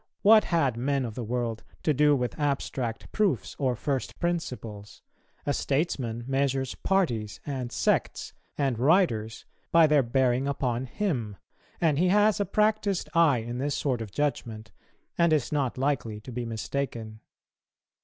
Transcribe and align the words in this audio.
What 0.23 0.45
had 0.45 0.77
men 0.77 1.05
of 1.05 1.13
the 1.13 1.23
world 1.23 1.63
to 1.83 1.93
do 1.93 2.15
with 2.15 2.39
abstract 2.39 3.11
proofs 3.11 3.55
or 3.59 3.75
first 3.75 4.17
principles? 4.19 5.03
a 5.45 5.53
statesman 5.53 6.23
measures 6.25 6.73
parties, 6.73 7.39
and 7.45 7.71
sects, 7.71 8.33
and 8.57 8.79
writers 8.79 9.45
by 9.71 9.85
their 9.85 10.01
bearing 10.01 10.47
upon 10.47 10.87
him; 10.87 11.37
and 11.79 11.99
he 11.99 12.07
has 12.07 12.39
a 12.39 12.45
practised 12.45 13.09
eye 13.13 13.43
in 13.47 13.59
this 13.59 13.75
sort 13.75 14.01
of 14.01 14.09
judgment, 14.11 14.71
and 15.19 15.31
is 15.31 15.51
not 15.51 15.77
likely 15.77 16.19
to 16.21 16.31
be 16.31 16.45
mistaken. 16.47 17.19